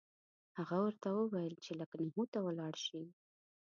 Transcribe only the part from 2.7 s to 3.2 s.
شي.